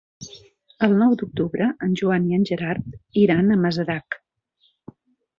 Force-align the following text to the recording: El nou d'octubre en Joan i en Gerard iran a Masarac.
El 0.85 0.93
nou 1.01 1.11
d'octubre 1.21 1.67
en 1.87 1.91
Joan 2.01 2.25
i 2.29 2.33
en 2.37 2.47
Gerard 2.51 2.95
iran 3.25 3.53
a 3.53 3.57
Masarac. 3.67 4.17